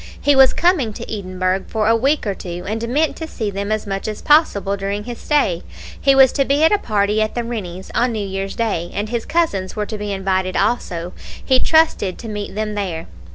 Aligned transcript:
He 0.19 0.35
was 0.35 0.51
coming 0.51 0.93
to 0.93 1.03
Edinburgh 1.05 1.65
for 1.67 1.87
a 1.87 1.95
week 1.95 2.25
or 2.25 2.33
two, 2.33 2.65
and 2.67 2.87
meant 2.87 3.15
to 3.17 3.27
see 3.27 3.51
them 3.51 3.71
as 3.71 3.85
much 3.85 4.07
as 4.07 4.19
possible 4.19 4.75
during 4.75 5.03
his 5.03 5.19
stay. 5.19 5.61
He 6.01 6.15
was 6.15 6.31
to 6.31 6.43
be 6.43 6.63
at 6.63 6.71
a 6.71 6.79
party 6.79 7.21
at 7.21 7.35
the 7.35 7.43
Rennies' 7.43 7.91
on 7.93 8.13
New 8.13 8.27
Year's 8.27 8.55
Day, 8.55 8.89
and 8.95 9.09
his 9.09 9.27
cousins 9.27 9.75
were 9.75 9.85
to 9.85 9.99
be 9.99 10.11
invited 10.11 10.57
also; 10.57 11.13
he 11.45 11.59
trusted 11.59 12.17
to 12.17 12.27
meet 12.27 12.55
them 12.55 12.73
there. 12.73 13.05